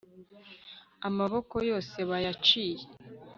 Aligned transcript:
Amaboko 1.07 1.55
yose 1.69 1.97
bayaciye 2.09 2.83